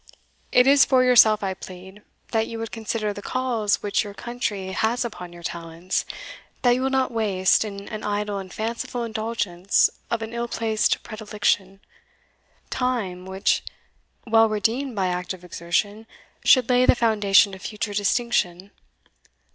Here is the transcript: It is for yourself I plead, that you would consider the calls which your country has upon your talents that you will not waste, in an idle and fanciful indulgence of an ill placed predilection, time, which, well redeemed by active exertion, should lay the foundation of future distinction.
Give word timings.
It 0.51 0.65
is 0.65 0.83
for 0.83 1.03
yourself 1.03 1.43
I 1.43 1.53
plead, 1.53 2.01
that 2.31 2.47
you 2.47 2.57
would 2.57 2.71
consider 2.71 3.13
the 3.13 3.21
calls 3.21 3.83
which 3.83 4.03
your 4.03 4.15
country 4.15 4.71
has 4.71 5.05
upon 5.05 5.31
your 5.31 5.43
talents 5.43 6.07
that 6.63 6.71
you 6.71 6.81
will 6.81 6.89
not 6.89 7.11
waste, 7.11 7.63
in 7.63 7.87
an 7.87 8.03
idle 8.03 8.39
and 8.39 8.51
fanciful 8.51 9.03
indulgence 9.03 9.91
of 10.09 10.23
an 10.23 10.33
ill 10.33 10.47
placed 10.47 11.03
predilection, 11.03 11.81
time, 12.71 13.27
which, 13.27 13.63
well 14.25 14.49
redeemed 14.49 14.95
by 14.95 15.05
active 15.05 15.43
exertion, 15.43 16.07
should 16.43 16.67
lay 16.67 16.87
the 16.87 16.95
foundation 16.95 17.53
of 17.53 17.61
future 17.61 17.93
distinction. 17.93 18.71